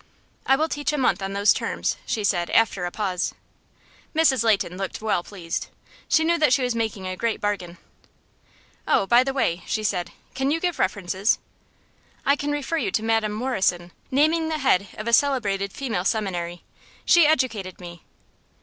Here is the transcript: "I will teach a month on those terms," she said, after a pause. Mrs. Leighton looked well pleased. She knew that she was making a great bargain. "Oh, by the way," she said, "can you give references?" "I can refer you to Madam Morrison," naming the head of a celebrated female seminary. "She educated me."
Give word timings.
"I 0.47 0.55
will 0.55 0.67
teach 0.67 0.91
a 0.93 0.97
month 0.97 1.21
on 1.21 1.33
those 1.33 1.53
terms," 1.53 1.95
she 2.07 2.23
said, 2.23 2.49
after 2.49 2.85
a 2.85 2.91
pause. 2.91 3.35
Mrs. 4.15 4.43
Leighton 4.43 4.75
looked 4.75 4.99
well 4.99 5.21
pleased. 5.23 5.67
She 6.09 6.23
knew 6.23 6.39
that 6.39 6.51
she 6.53 6.63
was 6.63 6.73
making 6.73 7.05
a 7.05 7.15
great 7.15 7.39
bargain. 7.39 7.77
"Oh, 8.87 9.05
by 9.05 9.23
the 9.23 9.31
way," 9.31 9.61
she 9.67 9.83
said, 9.83 10.09
"can 10.33 10.49
you 10.49 10.59
give 10.59 10.79
references?" 10.79 11.37
"I 12.25 12.35
can 12.35 12.51
refer 12.51 12.77
you 12.77 12.89
to 12.89 13.03
Madam 13.03 13.33
Morrison," 13.33 13.91
naming 14.09 14.49
the 14.49 14.57
head 14.57 14.87
of 14.97 15.07
a 15.07 15.13
celebrated 15.13 15.71
female 15.71 16.03
seminary. 16.03 16.63
"She 17.05 17.27
educated 17.27 17.79
me." 17.79 18.03